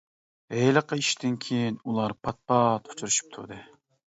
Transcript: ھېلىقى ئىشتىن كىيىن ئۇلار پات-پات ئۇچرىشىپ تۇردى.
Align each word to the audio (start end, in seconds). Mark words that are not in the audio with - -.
ھېلىقى 0.59 0.99
ئىشتىن 1.01 1.35
كىيىن 1.45 1.77
ئۇلار 1.91 2.17
پات-پات 2.25 2.93
ئۇچرىشىپ 2.95 3.31
تۇردى. 3.37 3.63